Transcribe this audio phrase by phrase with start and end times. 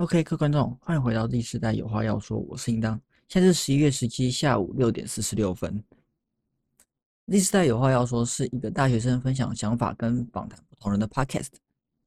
[0.00, 2.98] OK，各位观众，欢迎回到第四代有话要说，我是应当。
[3.28, 5.84] 现在是十一月十七下午六点四十六分。
[7.30, 11.48] 第四代有话要说是一个大学生分享想法跟访谈不同人的 Podcast。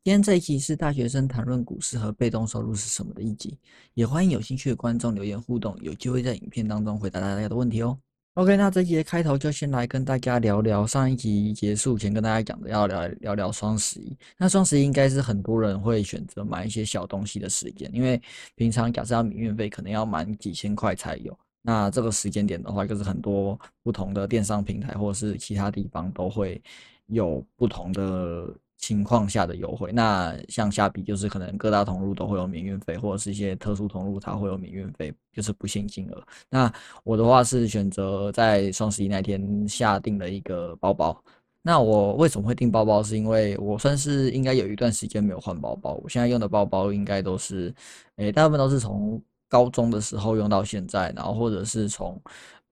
[0.04, 3.60] 今天这一期是大学生谈论股市和被动收入是什么的一集，
[3.94, 7.96] 也欢迎有兴趣的观众留言互动，有机会在影片当中回答大家的问题哦。
[8.36, 14.18] OK，那这一节开头就先来跟大家聊聊上一集结束前跟大家讲的，要聊聊聊双十一。
[14.40, 18.20] 那双十一应该是很多人会选择买一些小东西的时间，因为
[18.56, 21.38] 平常假设要免运费，可能要满几千块才有。
[21.62, 26.60] 那这个时间点的话，就是很多不同的电商平台或者是其他地方都会
[27.06, 28.52] 有不同的。
[28.84, 36.22] 情况下的优惠，那像下笔就是可能各大通路都会有免运费，或者是一些特殊通路它会有免运费，就是不限金额。
[36.50, 36.70] 那
[37.06, 41.18] 我的话是选择在双十一那天下定了一个包包。
[41.62, 43.02] 那我为什么会订包包？
[43.02, 47.74] 是因为我算是应该有一段时间没有换包包，我现在用的包包应该都是，
[48.18, 52.22] 诶，大部分都是从高中的时候用到现在，然后或者是从，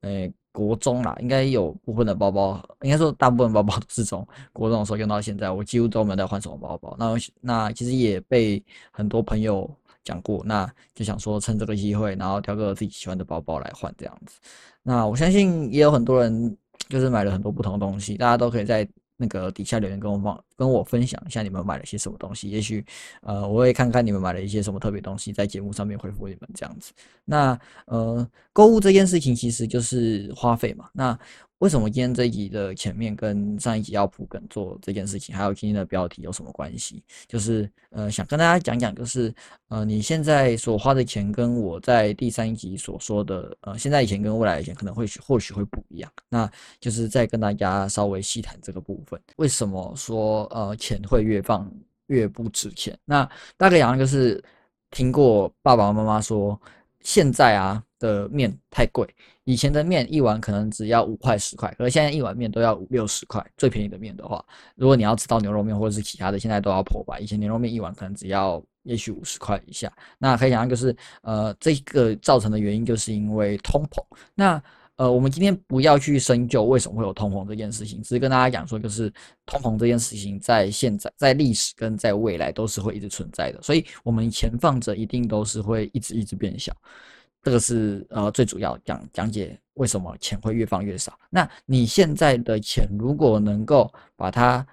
[0.01, 0.29] 诶。
[0.51, 6.95] 国中啦，应该有部分的包包，应该说大部分包包都是从国中的时候用到现在，我几乎都没有再换什么包包。
[6.99, 9.69] 那那其实也被很多朋友
[10.03, 14.39] 讲过，那就想说趁这个机会，然后挑个自己喜欢的包包来换这样子。
[14.83, 16.57] 那我相信也有很多人
[16.89, 18.87] 就是买了很多不同的东西，大家都可以在。
[19.23, 22.85] 那个底下留言跟我放，跟我分享一下你们买了些什么东西，也许
[23.23, 26.91] 呃我会看看你们买了一些什么特别东西，在节目上面回复你们这样子。
[27.25, 31.17] 那呃购物这件事情其实就是花费嘛，那。
[31.61, 37.03] 为什么今天这一集的前面跟上一集要铺梗做这件事情，还有今天的标题有什么关系？
[37.27, 39.31] 就是呃，想跟大家讲讲，就是
[39.67, 46.11] 呃，你现在所花的钱跟我在第三集所说的呃，现在以前跟未来以前可能会或许会不一样。
[46.29, 51.71] 那就是再跟大家稍微细谈这个部分，为什么说呃钱会越放
[52.07, 52.97] 越不值钱？
[53.05, 54.43] 那大概讲就是
[54.91, 56.59] 听过爸爸妈妈说，
[57.01, 59.07] 现在啊的面太贵。
[59.45, 63.43] 以前的面一碗可能只要五块十块，可是现在一碗面都要五六十块。
[63.57, 64.43] 最便宜的面的话，
[64.75, 67.19] 如果你要吃到牛肉面或者是其他的，现在都要破百。
[67.19, 69.91] 以前牛肉面一碗可能只要也许五十块以下。
[70.19, 74.01] 那可以想象，就是呃，这个造成的原因就是因为通膨。
[74.35, 74.61] 那
[75.01, 79.11] 呃，我们今天不要去深究为什么会有通膨这件事情，只是跟大家讲说，就是
[79.47, 86.71] 通膨这件事情在现在、在历史跟在未来都是会一直存在的，所以我们钱放着一定都是会一直一直变小。
[87.41, 91.17] 这个是呃最主要讲讲解为什么钱会越放越少。
[91.31, 94.63] 那你现在的钱如果能够把它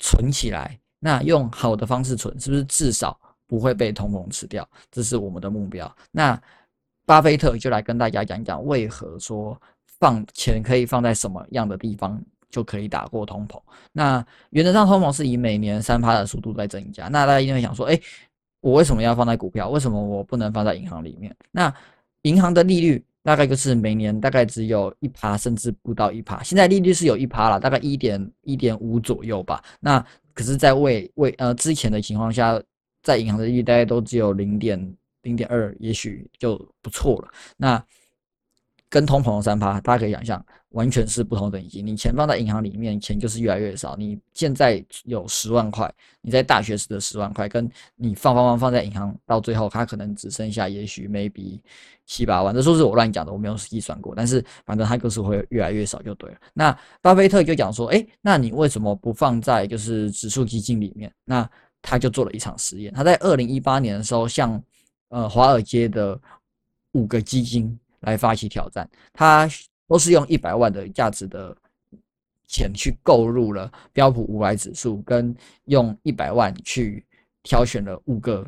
[0.00, 4.68] 存起来，那用好的方式存，是不是至少不会被通膨吃掉？
[4.90, 5.96] 这是我们的目标。
[6.10, 6.36] 那
[7.04, 9.56] 巴菲特就来跟大家讲讲，为何说
[9.98, 12.20] 放钱可以放在什么样的地方
[12.50, 13.60] 就可以打过通膨。
[13.92, 17.08] 那原则上，通膨是以每年三趴的速度在增加。
[17.08, 18.00] 那大家一定会想说，哎，
[18.60, 19.68] 我为什么要放在股票？
[19.70, 21.34] 为什么我不能放在银行里面？
[21.50, 21.72] 那
[22.22, 26.42] 银行的利率大概就是每年大概只有一趴，甚至不到一趴。
[26.42, 29.62] 现在利率是有一趴了，大概一点一点五左右吧。
[29.80, 32.60] 那可是，在未未呃之前的情况下，
[33.02, 37.28] 在银行的利率大概都只有零点零点二，也许就不错了。
[37.56, 37.82] 那
[38.88, 41.82] 跟通膨的三趴，大家可以想象，完全是不同等级。
[41.82, 43.96] 你钱放在银行里面，钱就是越来越少。
[43.96, 51.60] 你现在有十万块，你在大学时的十万块，跟你放放放放在银行，到最后它可能只剩下也许 maybe
[52.06, 52.54] 七八万。
[52.54, 54.14] 这数字我乱讲的，我没有计算过。
[54.14, 56.36] 但是反正它就是会越来越少就对了。
[56.54, 61.12] 那巴菲特就讲说，哎，那你为什么不放在就是指数基金里面？
[61.24, 61.48] 那
[61.82, 62.92] 他就做了一场实验。
[62.94, 64.62] 他在二零一八年的时候，向
[65.08, 66.16] 呃华尔街的
[66.92, 67.76] 五个基金。
[68.06, 69.48] 来发起挑战，他
[69.86, 71.54] 都是用一百万的价值的
[72.46, 75.34] 钱去购入了标普五百指数，跟
[75.64, 77.04] 用一百万去
[77.42, 78.46] 挑选了五个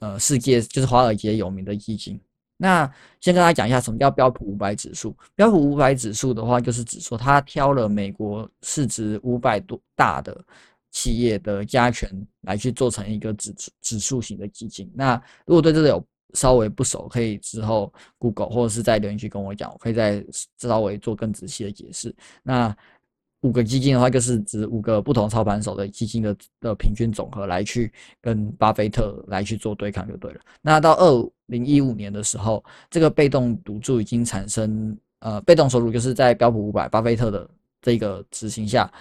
[0.00, 2.20] 呃世界就是华尔街有名的基金。
[2.60, 5.16] 那先跟大家讲一下什么叫标普五百指数。
[5.36, 10.44] 标普五百指数的话，就是指说他挑了美国市值五百多大的
[10.90, 12.10] 企业的加权
[12.40, 14.90] 来去做成一个指指数型的基金。
[14.92, 15.14] 那
[15.46, 20.24] 如果对这个有稍微不熟，可以之后 Google 或者是在留言区跟我讲，我可以再
[20.58, 22.14] 稍微做更仔细的解释。
[22.42, 22.74] 那
[23.42, 30.40] 五个基金的话，就是指五个不同操盘手的基金的的平均总和来去跟巴菲特来去做对抗就对了。
[30.60, 37.48] 那到二零一五年的时候，这个被动赌注已经产生，呃，被动收入就是在标普五百巴菲特的
[37.80, 38.92] 这个执行下，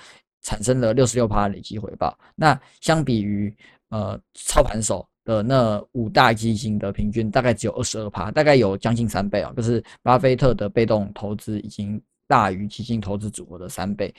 [0.44, 2.18] 产生了六十六累计回报。
[2.36, 3.54] 那相比于
[3.90, 5.06] 呃操盘手。
[5.28, 14.14] 的那五大基金的平均大概只有二十二趴，大概有将近三倍啊，就是巴菲特的被动投资已经大于基金投资组合的三倍。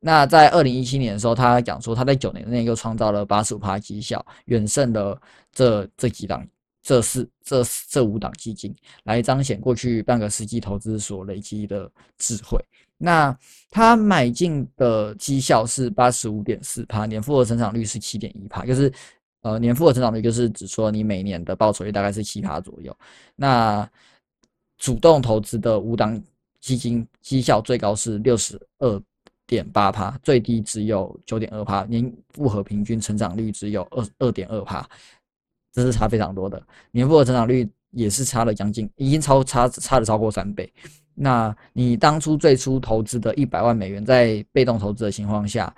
[0.00, 5.20] 那在二零一七年的时候，他讲说他在九年内又创造了八十五趴绩效，远胜了
[5.52, 6.46] 这这几档
[6.82, 12.58] 这四这这五档基金，来彰显过去半个世纪投资所累积的智慧。
[12.96, 13.36] 那
[13.70, 18.90] 他买进的绩效是八十五点四趴，年复合成长率是七点一趴，就是
[19.44, 22.94] 呃年复合成长率就是指说你每年的报酬率大概是七帕左右。
[23.36, 23.88] 那
[24.78, 26.20] 主动投资的五档
[26.60, 29.02] 基金绩效最高是六十二
[29.46, 34.88] 点八帕，最低只有九点二帕，年复合平均成长率只有二二点二帕，
[35.72, 36.60] 这是差非常多的。
[36.90, 40.72] 年复合成长率也是差了将近，已经超差差了超过三倍。
[41.14, 45.72] 那你当初最初投资的一百万美元，在被动投资的情况下，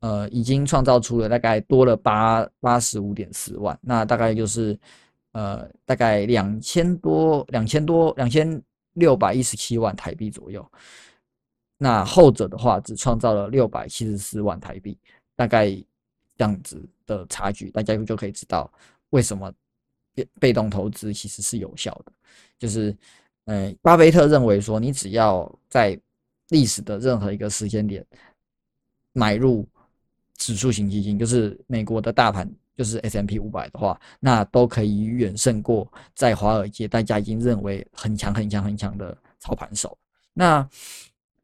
[0.00, 4.78] 呃，已经创造出了大概多了八八十五点四万，那大概就是
[5.32, 8.62] 呃大概两千多两千多两千
[8.94, 10.64] 六百一十七万台币左右。
[11.76, 14.98] 那后者的话，只创造了六百七十四万台币，
[15.36, 15.84] 大概这
[16.44, 18.72] 样子的差距，大家就可以知道
[19.10, 19.52] 为什么
[20.14, 22.12] 被被动投资其实是有效的，
[22.58, 22.96] 就是。
[23.48, 25.98] 呃，巴菲特认为说，你只要在
[26.50, 28.06] 历史的任何一个时间点
[29.14, 29.66] 买入
[30.38, 39.98] 指数型基金，就是美国的大盘，就是 S M P 五百的话，那都可以远胜过在华尔街大家已经认为很强、很强、很强的操盘手。
[40.32, 40.66] 那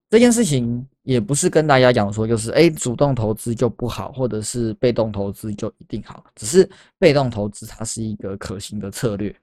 [0.09, 6.69] 这件事情也不是跟大家讲说，就是哎，主动投资就不好，或者是被动投资就一定好，只是
[6.99, 9.35] 被动投资它是一个可行的策略。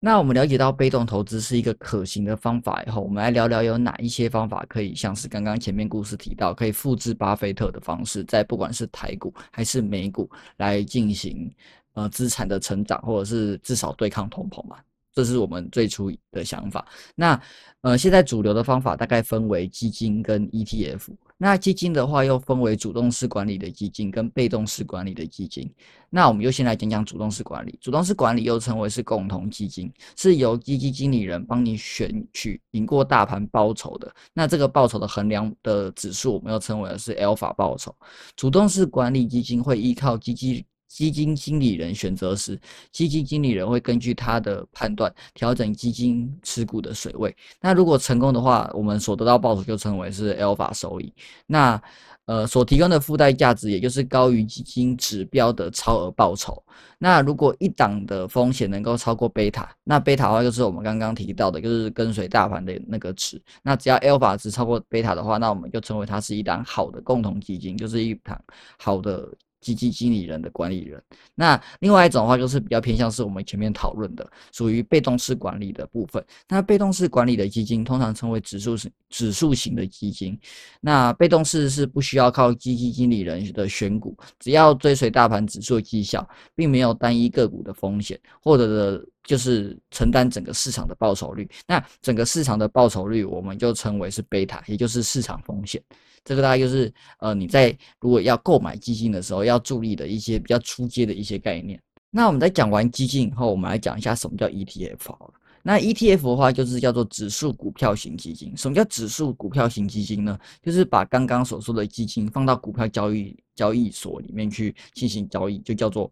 [0.00, 11.52] 那我们了解到被动投资是一个可行的方法以后，我们来聊聊有哪一些方法可以像是刚刚前面故事提到，可以复制巴菲特的方式，在不管是台股还是美股来进行
[11.94, 14.76] 呃资产的成长，或者是至少对抗通膨嘛。
[15.18, 16.86] 这是我们最初的想法。
[17.16, 17.40] 那
[17.80, 21.08] 呃，现在主流的方法大概分为基金跟 ETF。
[21.36, 25.68] 那基金的话，又分为主动式管理的基金跟被动式管理的基金。
[26.08, 27.76] 那我们就先来讲讲主动式管理。
[27.80, 34.14] 主动式管理又称为是共同基金，是由基金经理人帮你选取赢过大盘报酬的。
[34.32, 37.92] 那这个报酬的衡量的指数，我们又称为是 alpha 报酬。
[38.36, 40.64] 主动式管理基金会依靠基金。
[40.88, 42.58] 基金经理人选择时，
[42.90, 47.34] 基金经理人会根据他的判断调整基金持股的水位。
[47.60, 51.12] 那如果成功的话，我们所得到报酬就称为是 alpha 收益。
[51.46, 51.80] 那
[52.24, 56.62] 呃所提供的附带价值，也就是高于基金指标的超额报酬。
[56.98, 63.40] 那如果一档的风险能够超过贝塔，那贝塔的话就是我们刚刚提到的，就是跟随大盘的那个值。
[63.62, 68.38] 那只要 alpha 值超过贝塔的话，那我们就称为它是一档好的共同基金，就是一档
[68.78, 69.28] 好的。
[69.60, 71.02] 基金经理人的管理人，
[71.34, 76.24] 那另外一种的话就是比较偏向是我们前面讨论的，属于被动式管理的部分。
[76.48, 80.38] 那被动式管理的基金通常称为指数型指数型的基金。
[80.80, 91.46] 那被动式是不需要靠基金经理人的选股，只要追随大盘指数绩效，并没有单一个股的风险，获得的就是承担整个市场的报酬率。
[91.66, 95.80] 那整个市场的报酬率，我们就称为是贝塔，也就是市场风险。
[96.24, 101.78] 这个大概就是呃你在如果要购买基金的时候要注意的一些比较出阶的一些概念。
[102.10, 105.34] 那我们在讲完基金以后，我们来讲一下什么叫 ETF 好了。
[105.62, 108.56] 那 ETF 的话就是叫做指数股票型基金。
[108.56, 110.38] 什么叫指数股票型基金呢？
[110.62, 116.10] 就是把刚刚所说的基金放到股票交易交易所里面去进行交易，就叫做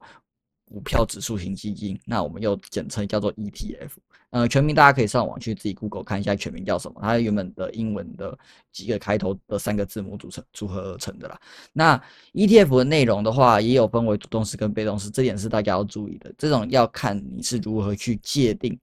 [0.66, 1.98] 股票指数型基金。
[2.04, 3.90] 那我们又简称叫做 ETF。
[4.30, 7.00] 呃，全名大家可以上网去自己 Google 看一下全名叫什么。
[7.00, 8.36] 它原本的英文的
[8.72, 11.40] 几个开头的三个字母组成组合而成的啦。
[11.72, 11.98] 那
[12.34, 16.34] ETF 的内容的话，也有分为主动式跟被动式，这点是大家要注意的。
[16.36, 18.78] 这种要看你是如何去界定，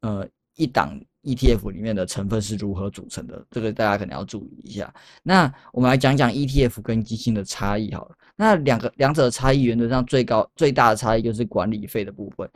[0.00, 0.26] 呃，
[0.56, 4.92] 一档 ETF 里面的成分是如何组成的，这个大家可能要注意一下。
[5.22, 8.16] 那我们来讲讲 ETF 跟基金的差异好了。
[8.36, 12.48] 那两个两者的差异，原则上最高最大的差异就是管理费的部分。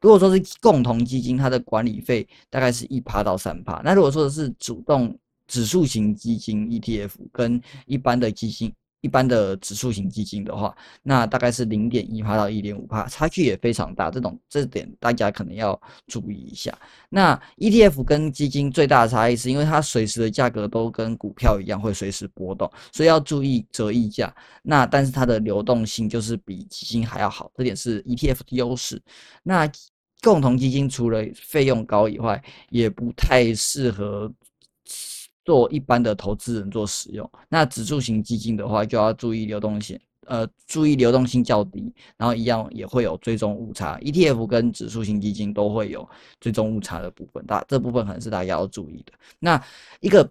[0.00, 3.80] 如果说是共同基金，它的管理费大概是一趴到三趴。
[3.84, 5.16] 那如果说的是主动
[5.46, 14.10] 指数型基金 ETF 跟一般的基金、一般的指数型基金的话，那大概是零点一趴到一点五趴，差距也非常大。
[14.10, 16.76] 这种这点大家可能要注意一下。
[17.08, 24.34] 那 ETF 跟基金最大的差异是因为它随时的价格都跟股票一样会随时波动，所以要注意折溢价。
[24.62, 29.00] 那但是它的流动性就是比基金还要好，这点是 ETF 的优势。
[29.42, 29.70] 那
[30.22, 34.30] 共同基金除了费用高以外，也不太适合
[35.50, 37.28] 做一般的投资人做使用。
[37.48, 43.98] 那指数型基金的话，就要注意流动性，呃，注意流动性较低，然后一样也会有追踪误差。
[43.98, 49.12] ETF 跟指数型基金都会有追踪误差的部分，大这部分可能是大家要注意的。
[49.40, 49.60] 那
[49.98, 50.30] 一个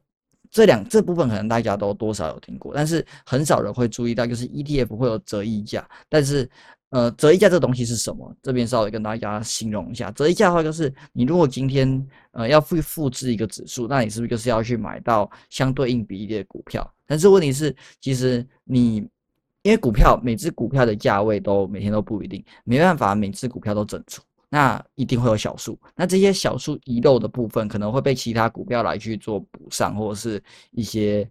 [0.50, 6.50] 这两这部分可能大家都多少有听过，但是很少人会注意到，就是 ETF 会有折溢价，但是
[6.92, 8.36] 呃，折溢价这东西是什么？
[8.42, 16.92] 这边稍微跟大家形容一下，折溢价的话，就是你如果今天呃要去复制一个指数，那你是不是就是要去买到相对应比例的股票？
[17.06, 19.08] 但是问题是，其实你
[19.62, 30.42] 因为股票每只股票的价位都每天都不一定，没办法每只股票都整出，那一定会有小数，那这些小数遗漏的部分可能会被其他股票来去做补上，或者是
[30.72, 31.30] 一些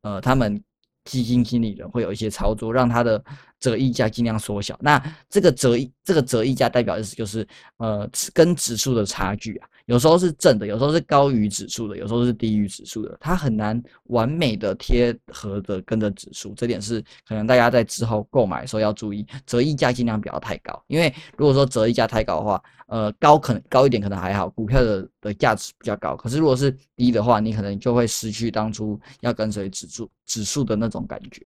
[0.00, 0.58] 呃他们。
[1.04, 3.22] 基金经理人会有一些操作，让他的
[3.64, 4.78] 折溢价尽量缩小。
[4.80, 16.54] 那这个折这个折溢价代表的是就是呃跟指数的差距啊，有时候是正的，有时候是高于指数的，有时候是低于指数的，它很难完美的贴合的跟着指数。
[16.54, 26.16] 这点是可能大家在之后购买的时候要注意，折溢价尽量不要太高，因为如果说折溢价太高的话，呃高可能高一点可能还好，股票的的价值比较高。
[26.16, 30.88] 可是如果是低的话，你可能就会失去当初要跟随指数指数的那。
[30.94, 31.44] 种感觉。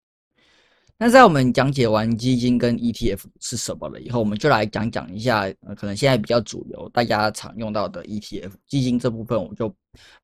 [0.98, 9.70] 那在我们讲解完基金跟 ETF 是什么了以后，我们就来讲讲一下，可能现在比较主流、大家常用到的 ETF 基金这部分，我就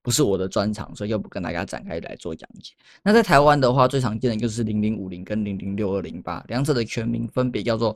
[0.01, 2.73] 不是我的专长，所以就不跟大家展开来做讲解。
[3.03, 7.95] 那在台湾的话，最常见的就是零零五零跟零零六二零八，两者的全名分别叫做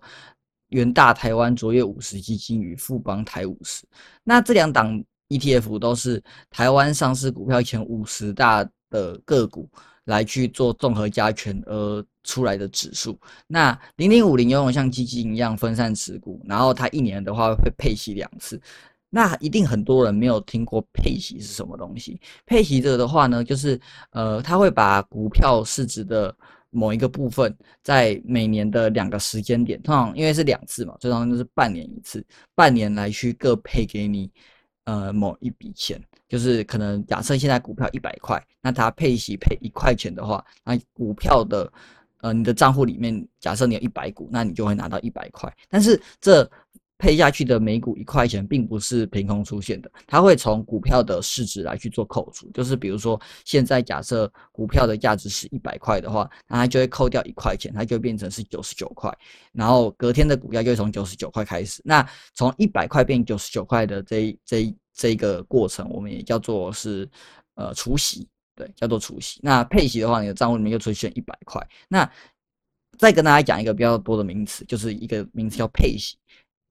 [0.69, 3.87] 元大台湾卓越五十基金与富邦台五十。
[4.23, 9.67] 那这两档 ETF 都是台湾上市股票前五十大的个股。
[10.07, 13.17] 来去做综合加权而出来的指数。
[13.47, 18.61] 那零零五零拥有像基金一样分散持股，然后它一年的话会配息两次。
[19.09, 22.21] 那一定很多人没有听过配息是什么东西。
[22.45, 26.35] 配息这个的话呢，就是呃，它会把股票市值的
[26.71, 32.23] 某一个部分，在每年的两个时间点，通常因为是两次嘛，通常就是半年一次，
[32.55, 34.31] 半年来去各配给你
[34.87, 36.03] 呃某一笔钱。
[36.29, 41.73] 就是可能假设现在股票一百块，那它配息配一块钱的话，那股票的
[42.21, 45.49] 呃你的账户里面，假设你有一百股，那你就会拿到一百块。
[45.69, 46.43] 但是这
[46.99, 52.51] 配下去的每股一块钱，并不是凭空出现的，它会从股票的市值来去做扣除。
[52.53, 59.13] 就是比如说现在假设股票的价值是一百块的话，那它就会扣掉一块钱，它就变成是九十九块。
[59.53, 64.75] 然后隔天的股价就会从九十九块开始，那从一百块变九十九块的这这。
[64.99, 67.07] 这一个过程我们也叫做是
[67.57, 69.39] 呃除息，对，叫做除息。
[69.43, 71.63] 那配息的话，你的账户里面就出现一百块。
[71.87, 72.11] 那
[72.97, 76.17] 再跟大家讲一个比较多的名词，就是一个名词叫配息，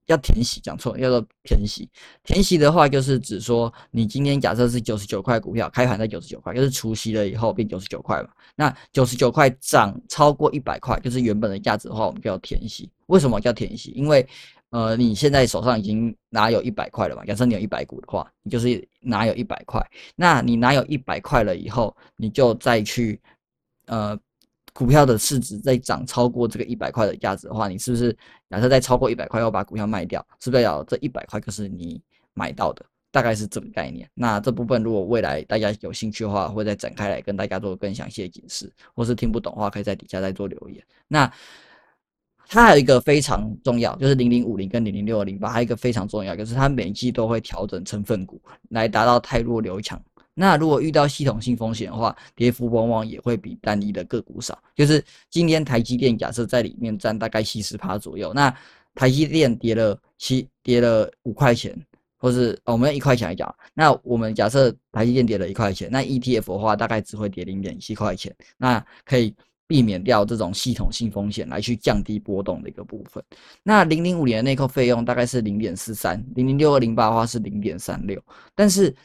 [0.08, 1.90] 要填息，讲错，叫做填息。
[2.24, 8.30] 填息的话，就是指说你今天假设是九十九块股票，开盘在九十九块，就是除息了以后变九十九块嘛。
[8.56, 12.90] 那九十九块涨超过一百块，就是原本的价值的话，我们就要填息。
[13.08, 13.92] 为什么叫填息？
[13.92, 14.28] 因为
[14.72, 17.24] 呃，你现在手上已经拿有一百块了嘛？
[17.24, 19.82] 假设你有一百股的话，你就是拿有一百块。
[20.16, 23.22] 那你拿有一百块了以后，你就再去，
[23.86, 24.18] 呃，
[24.74, 28.18] 股票的市值再涨超过这个一百块的价值的话，你是不是
[28.56, 30.26] 假设再超过一百块要把股票卖掉？
[30.40, 32.02] 是不是要这一百块就是你
[32.34, 32.86] 买到的？
[33.12, 34.10] 大概是这个概念。
[34.14, 40.84] 那这部分如果未来大家有兴趣的话，会再展开来跟大家做更详细的解释，或是听不懂的话，可以在底下再做留言。
[41.08, 41.32] 那。
[42.48, 50.00] 它还有一个非常重要，就是零零五零跟零零六零八，还有一个非常重要，就是它每季都会调整成分股来达到太弱留强。
[50.36, 54.56] 那如果遇到系统性风险的话，跌幅往往也会比单一的个股少。
[54.75, 58.56] 就是今天台积电假设在里面占大概七十趴左右，那
[58.94, 61.75] 台积电跌了七跌了五块钱，
[62.18, 69.34] 或是哦我们一块钱来讲，那我们假设台积电跌了一块钱，那 ETF 的话大概只会跌零点七块钱，那可以。
[69.68, 73.24] 避免掉这种系统性风险，来去降低波动的一个部分。
[73.63, 78.24] 那零零五年的内扣费用大概是零点四三，零零六二零八的话是零点三六。
[78.54, 78.96] 但是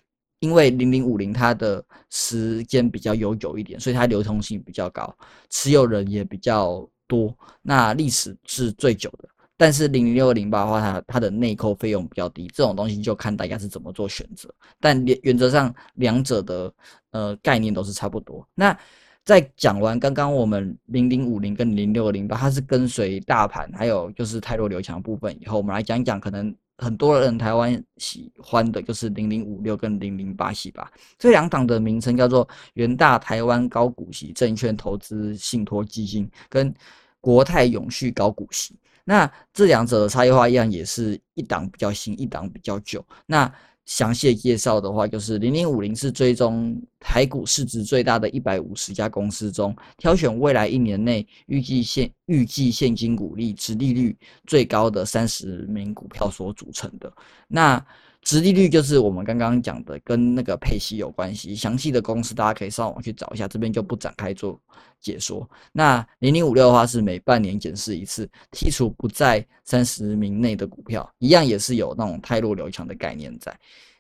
[0.40, 5.14] 因为零零五零它的时间比较悠久一点，所以它流通性比较高，
[5.49, 9.28] 持有人也比较多，那历史是最久的。
[9.56, 14.49] 但是零零六零八的话，它它的内扣费用比较低，这种东西就看大家是怎么做选择。
[14.80, 16.73] 但原原则上两者的
[17.11, 18.49] 呃概念都是差不多。
[18.54, 18.75] 那
[19.23, 36.75] 在讲完刚刚我们零零五零跟零六零八，它是跟随大盘，还有就是泰弱流强部分以后，我们来讲讲可能很多人台湾喜欢的就是零零五六跟零零八系吧这两档的名称叫做元大台湾高股息证券投资信托基金跟
[37.20, 38.75] 国泰永续高股息。
[39.04, 43.04] 那这两者的差异化一样，也是一档比较新，一档比较久。
[43.26, 43.52] 那
[43.90, 54.16] 详细介绍的话，就是零零五零是追踪台股市值最大的一百五十家公司中，挑选未来一年内预计现预计现金股利、殖利率
[54.47, 57.12] 最高的三十名股票所组成的。
[57.49, 57.85] 那
[58.22, 61.54] 殖利率就是我们刚刚讲的，跟那个配息有关系。
[61.56, 64.60] 详细的公式大家可以上网去找一下，这边就不展开做
[65.00, 65.48] 解说。
[65.72, 73.58] 那零零五六的话是每半年检视一次，剔除不在三十名内的股票，一样也是有那种太弱留强的概念在。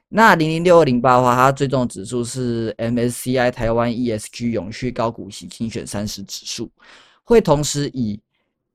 [0.08, 6.70] 那零零六二零八的话，它最重的指数是 MSCI 台湾 ESG 永续高股息精选三十指数，
[7.24, 8.20] 会同时以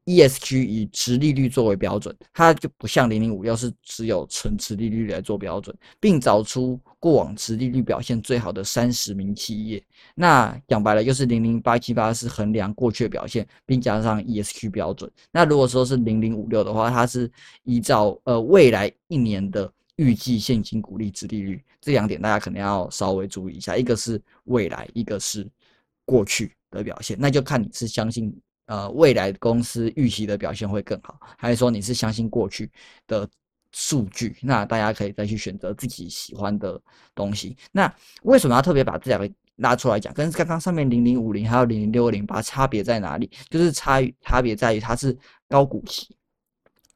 [0.05, 9.83] ESG 以直利率作为标准，它就不像零零五六是只有纯直利率来做标准，并找出过往直利率表现最好的三十名企业。
[10.13, 15.11] 那讲白了就是零零八七八是衡量过去的表现，并加上 ESG 标准。
[15.31, 17.31] 那如果说是零零五六的话，它是
[17.63, 25.47] 依照呃未来一年的预计现金股利直利率这两点，大家可能要稍微注意一下，一个是未来，一个是
[26.05, 28.31] 过去的表现，那就看你是相信。
[28.67, 32.71] 呃，未来公司预期的表现会更好，还是说你是相信过去
[33.05, 33.29] 的
[33.71, 34.35] 数据？
[34.41, 36.81] 那大家可以再去选择自己喜欢的
[37.13, 37.55] 东西。
[37.71, 37.93] 那
[38.23, 40.11] 为什么要特别把这两个拉出来讲？
[40.15, 43.29] 跟刚刚上面零零五零还有零零六零八差别在哪里？
[43.51, 45.15] 就是差差别在于它是
[45.47, 46.15] 高股息。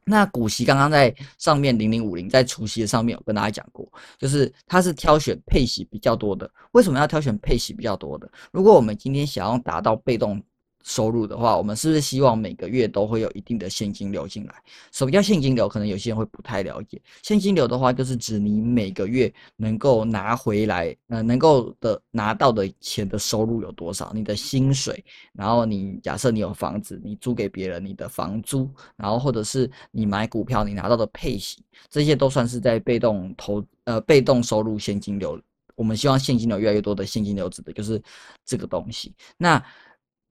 [0.06, 6.50] 那股息刚刚在上面零零五零在除息的上面有跟大家讲过，就是它是挑选配息比较多的。
[6.72, 8.28] 为什么要挑选配息比较多的？
[8.52, 10.44] 如果我们今天想要达到被动。
[10.90, 14.56] 收入的话，我们是不是希望每个月都会有一定的现金流进来？
[14.92, 15.70] 什么叫现金流？
[15.70, 17.00] 可能有些人会不太了解。
[17.22, 24.12] 现金流的话，就是指你每个月能够拿回来，呃，能够的拿到的钱的收入有多少？
[24.16, 28.68] 你的薪水，然后你假设你有房子，你租给别人，你的房租，
[28.98, 35.40] 然后或者是你买股票，你拿到的配息，这些都算是在被动投，呃，被动收入现金流。
[35.76, 38.02] 我们希望现金流越来越多的现金流指的就是
[38.44, 39.14] 这个东西。
[39.38, 39.64] 那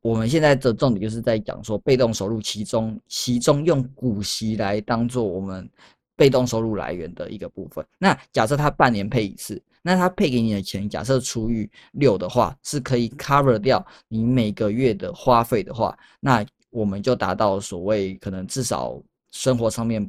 [0.00, 5.69] 我们现在的重点就是在讲说被动收入，其中其中用股息来当做我们
[6.17, 7.85] 被动收入来源的一个部分。
[7.99, 19.02] 那假设他半年配一次，那他配给你的钱，假设除以六的话，是可以 cover 掉你每个月的花费的话，那我们就达到所谓可能至少
[19.33, 20.09] 生活上面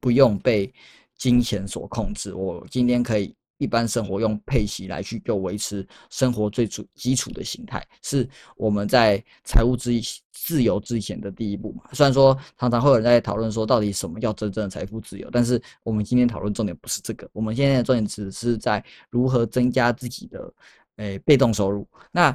[0.00, 0.72] 不用被
[1.16, 2.34] 金钱所控制。
[2.34, 3.34] 我今天可以。
[3.58, 9.92] 一般生活用配息来去就维持生活最主基础的形态，是我们在财务自
[10.32, 11.82] 自由之前的第一步嘛？
[11.92, 20.52] 虽然说常常会有人在讨论说到底什么叫真正的财富自由，但是我们今天讨论重点不是这个，我们现在的重点只是在如何增加自己的
[20.96, 21.86] 诶被动收入。
[22.12, 22.34] 那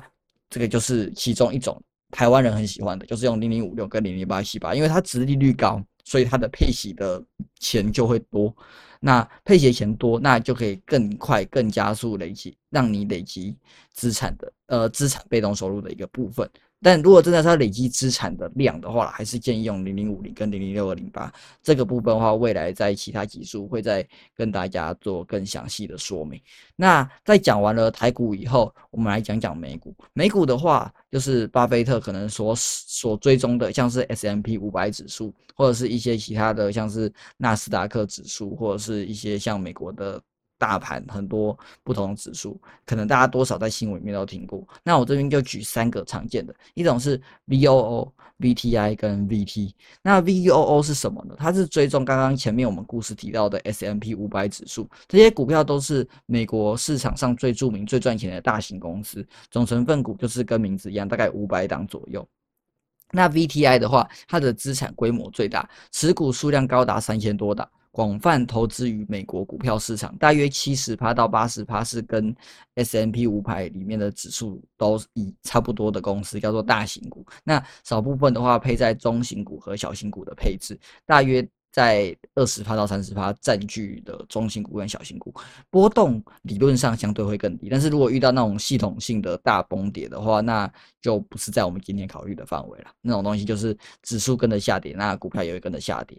[0.49, 7.23] 这个就是其中一种台湾人很喜欢的，就是用零零五六跟零零八七八，因为它殖利率高，所以它的配息的
[7.59, 8.55] 钱就会多。
[8.99, 13.55] 那配息的钱多，那就可以更快、更加速累积，让你累积
[13.91, 16.49] 资产的呃资产被动收入的一个部分。
[16.83, 26.39] 但如果真的是要累积资产的量的话，还是建议用零零五零跟零零六二零八这个部分的话，未来在其他集数会再跟大家做更详细的说明。
[26.75, 29.95] 那在讲完了台股以后，我们来讲讲美股。
[30.11, 40.21] 美股的话，就是巴菲特可能所所追踪的，像是 S M P 五百指数，或者是一些其他的，像是纳斯达克指数，或者是一些像美国的。
[40.57, 44.65] 大盘很多不同指数，可能大家多少在新闻里面都听过。
[44.83, 49.73] 那我这边就举三个常见的，一种是 VOO、VTI 跟 VT。
[50.01, 51.35] 那 VOO 是什么呢？
[51.37, 62.25] 它是追踪刚刚前面我们故事提到的 S&P 五百指数，这些股票都是美国市场上最著名、最赚钱的大型公司，总成分股就是跟名字一样，大概五百档左右。
[63.11, 67.69] 那 VTI 的话，它的资产规模最大，持股数量高达三千多档。
[67.93, 72.35] 广泛投资于美国股票市场，大约七十趴到八十趴是跟
[72.73, 77.23] S M P 五百里面的指数都以差不多的公司，叫做大型股。
[77.43, 80.75] 那少部分的话配在中型股和小型股的配置，
[81.05, 85.33] 大约在二十趴到三十趴占据的中型股跟小型股，
[85.71, 87.67] 波动理论上相对会更低。
[87.67, 92.91] 但是如果遇到那种系统性的大崩跌的话，那就不是在我们今天考虑的范围了。
[93.01, 96.15] 那种东西就是指数跟着下跌，那股票也会跟着下跌。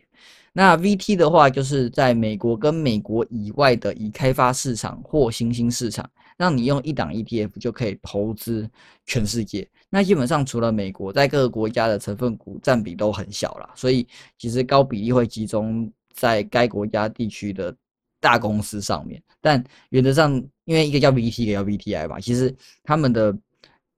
[0.52, 8.68] 那 VT 的话，就是在美国跟美国以外的已开发市场或新兴市场，让你用一档 ETF 就可以投资
[9.06, 9.68] 全世界。
[9.88, 14.06] 那基本上除了美国，在各个国家的成分股占比都很小啦，所以
[14.38, 17.74] 其实高比例会集中在该国家地区的
[18.20, 19.22] 大公司上面。
[19.40, 23.36] 但原则上，因为一个叫 VT，一个叫 VTI 吧，其实他们的。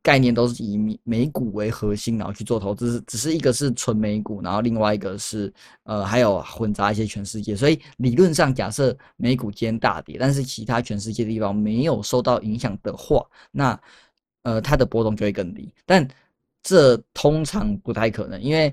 [0.06, 7.56] 概念都是以美股为核心，然后去做投资，只是一个是纯美股，然后另外一个是呃还有混杂一些全世界。
[7.56, 13.80] 所以理论上，假设美股今天大跌，但是其他全世界的地方没有受到影响的话，那
[14.42, 15.74] 呃它的波动就会更低。
[15.84, 16.06] 但
[16.62, 18.72] 这通常不太可能，因为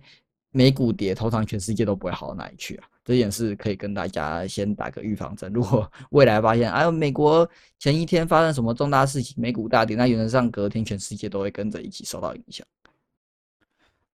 [0.51, 2.87] 美股跌，通常全世界都不会好到哪里去啊。
[3.03, 5.51] 这件事可以跟大家先打个预防针。
[5.53, 12.65] 如果 未来发现，哎呦，美国前一天发生什么重大事情，美股大跌，那原则上隔天全世界都会跟着一起受到影响。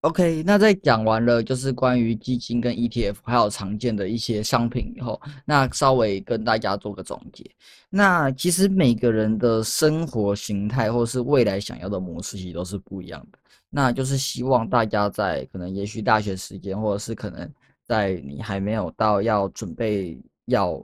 [0.02, 7.44] OK，那在讲完了就是关于基金跟 ETF 还有常见的一些商品以后，那稍微跟大家做个总结。
[7.90, 13.40] 那其实每个人的生活形态或是未来想要的模式，其实都是不一样的。
[13.70, 17.52] 那就是希望大家在可能也许大学时间，或者是可能
[17.88, 20.84] 在你还没有到要准备要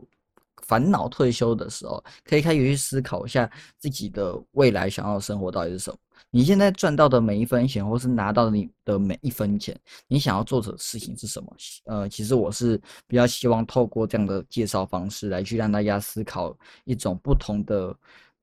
[0.62, 5.98] 烦恼退休的时候，可以开始去思考一下自己的未来想要的生活到底是什么。
[6.36, 11.56] 你现在赚到的每一分钱，或是拿到你的每一分钱，你想要做的事情是什么？
[11.86, 17.96] 呃，其实我是比较希望透过这样的介绍方式来去让大家思考一种不同的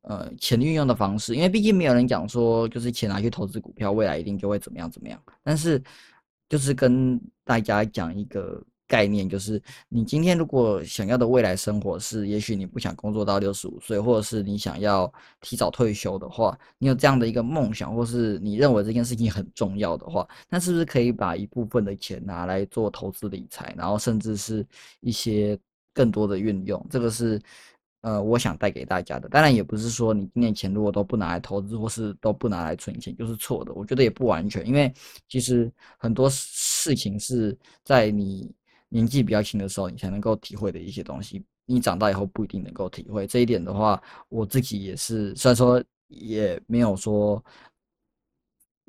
[0.02, 5.20] 呃钱运用的方式，因为毕竟没有人讲说就是钱拿去投资股票，未来一定就会怎么样怎么样。
[5.42, 5.82] 但是
[6.50, 8.62] 就是跟大家讲一个。
[8.90, 15.08] 概念就是，你今天如果想要的未来生活是，也许你不想工作到六十五岁，或者是你想要
[15.40, 24.66] 提早退休的话，你有这样的一个梦想，或是你认为这件事情很重要的话，那是不是可以把一部分的钱拿来做投资理财，然后甚至是
[25.02, 25.56] 一些
[25.94, 26.84] 更多的运用？
[26.90, 27.40] 这个是。
[28.02, 33.74] 呃，我想带给大家的，当然也不是说你今年钱如果都不拿来投资，或是都不拿来存钱，就是错的。
[33.74, 34.90] 我觉得也不完全，因为
[35.28, 38.50] 其实很多事情是在你
[38.88, 43.26] 年纪比较轻的时候，你才能够体会的一些东西，你长大以后不一定能够体会。
[43.26, 47.44] 这一点的话，我自己也是，虽然说也没有说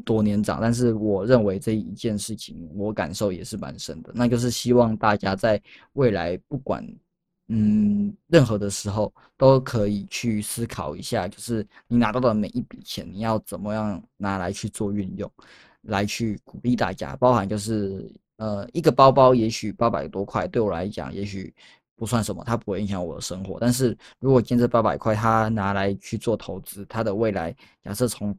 [0.06, 4.14] 多年长，但是我认为这一件事情，我感受也是蛮深的。
[4.16, 5.62] 那就是希望大家在
[5.94, 6.82] 未来不管。
[7.54, 15.30] 嗯，任何的时候都可以去思考一下，就是你拿到的每一笔钱，你要怎么样拿来去做运用，
[15.82, 17.14] 来去鼓励大家。
[17.18, 21.54] 包含就是呃，一个包包也许八百多块，对我来讲也许
[21.98, 23.58] 不算什么，它不会影响我的生活。
[23.60, 28.34] 但是如果今天这八百块，它拿来去做投资，它的未来假设从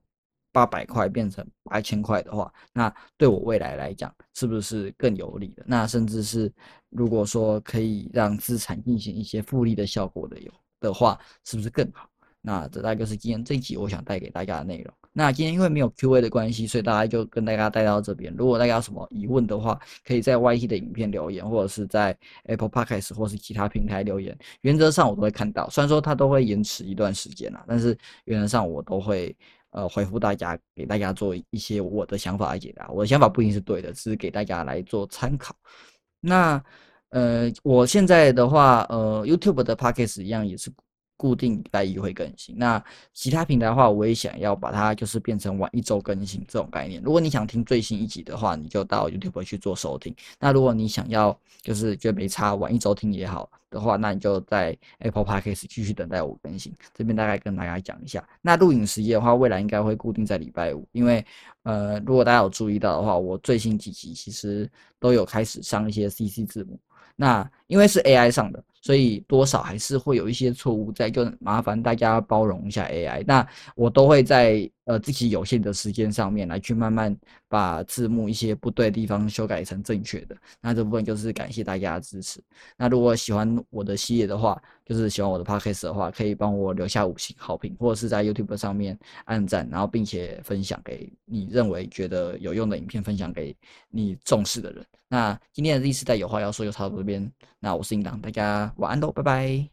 [0.53, 5.65] 八百块变成八千块的话，那对我未来来讲是不是更有利的？
[5.67, 6.53] 那甚至是
[6.91, 12.07] 如果说可以让资产进行一些复利的效果的有的话，是不是更好？
[12.45, 14.93] 那这大概是今天这一集我想带给大家的内容。
[15.13, 18.35] 那今天因为没有 Q&A 的关系，所以大家就跟大家带到这边。
[18.37, 24.37] 如果大家有什么疑问的话，可以在 YT 的影片留言，或者是在 Apple Podcast 或是其他平台留言。
[24.63, 29.35] 原则上我都会看到，虽然说它都会延迟一段时间啦，但是原则上我都会。
[29.73, 32.89] 呃，回复大家，给大家做一些我的想法来解答。
[32.89, 35.55] 我的想法不一定是对的，只是给大家来做参考。
[36.21, 36.63] 那
[37.11, 40.71] 呃，我现在的话，呃，YouTube 的 p o c k e t 一样也是。
[41.23, 42.53] 固定礼拜一会更新。
[42.59, 42.83] 那
[43.13, 47.01] 其他平台的话，我也想要把它就是变成晚一周更新这种概念。
[47.01, 50.13] 如果你想听最新一集的话，你就到 YouTube 去做收听。
[50.41, 56.75] 那如果你想要就是觉得没差，晚一周听也好的话，那你就在 Apple Podcast 继续等待我更新。
[56.93, 58.29] 这边大概跟大家讲一下。
[58.41, 61.25] 那录影时间的话，未来应该会固定在礼拜五，因为
[61.63, 66.77] 呃，如果大家有注意到的话，我最新几集其实都有开始上一些 CC 字幕。
[67.15, 68.61] 那因为是 AI 上的。
[68.83, 73.25] 所以多少还是会有一些错误在，就麻烦大家包容一下 AI。
[73.27, 77.17] 那我都会在呃自己有限的时间上面来去慢慢
[77.53, 80.35] 把字幕一些不对的地方修改成正确的。
[80.59, 82.43] 那这部分就是感谢大家的支持。
[82.79, 93.55] 那如果喜欢我的系列的话，就是喜欢我的 Podcast 的话，可以帮我留下五星好评，或者是在 YouTube 上面按赞，然后并且分享给你认为觉得有用的影片，分享给
[93.91, 94.83] 你重视的人。
[95.09, 97.31] 那今天的第四代有话要说就差不多这边。
[97.61, 98.73] 那我是应当，大家。
[98.79, 99.72] 晚安喽，拜拜。